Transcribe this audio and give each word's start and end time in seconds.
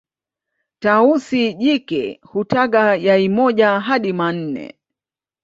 tausi 0.79 1.53
jike 1.53 2.19
hutaga 2.23 2.95
yai 2.95 3.29
moja 3.29 3.79
hadi 3.79 4.13
manne 4.13 4.79